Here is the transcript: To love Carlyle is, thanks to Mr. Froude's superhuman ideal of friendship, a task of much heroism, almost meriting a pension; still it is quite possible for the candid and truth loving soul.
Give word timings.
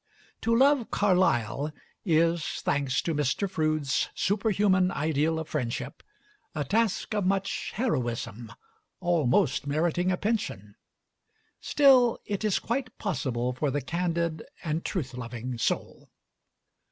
To 0.41 0.55
love 0.57 0.89
Carlyle 0.89 1.71
is, 2.03 2.41
thanks 2.63 3.03
to 3.03 3.13
Mr. 3.13 3.47
Froude's 3.47 4.09
superhuman 4.15 4.89
ideal 4.91 5.37
of 5.37 5.47
friendship, 5.47 6.01
a 6.55 6.63
task 6.63 7.13
of 7.13 7.23
much 7.27 7.69
heroism, 7.75 8.51
almost 8.99 9.67
meriting 9.67 10.11
a 10.11 10.17
pension; 10.17 10.73
still 11.59 12.17
it 12.25 12.43
is 12.43 12.57
quite 12.57 12.97
possible 12.97 13.53
for 13.53 13.69
the 13.69 13.79
candid 13.79 14.43
and 14.63 14.83
truth 14.83 15.13
loving 15.13 15.59
soul. 15.59 16.09